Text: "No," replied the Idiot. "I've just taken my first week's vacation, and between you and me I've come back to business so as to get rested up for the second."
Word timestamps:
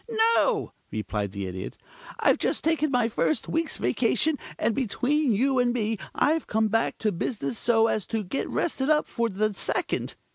"No," 0.35 0.73
replied 0.89 1.31
the 1.31 1.45
Idiot. 1.45 1.77
"I've 2.19 2.39
just 2.39 2.63
taken 2.63 2.89
my 2.89 3.07
first 3.07 3.47
week's 3.47 3.77
vacation, 3.77 4.39
and 4.57 4.73
between 4.73 5.31
you 5.31 5.59
and 5.59 5.71
me 5.71 5.99
I've 6.15 6.47
come 6.47 6.69
back 6.69 6.97
to 7.01 7.11
business 7.11 7.59
so 7.59 7.85
as 7.85 8.07
to 8.07 8.23
get 8.23 8.49
rested 8.49 8.89
up 8.89 9.05
for 9.05 9.29
the 9.29 9.53
second." 9.53 10.15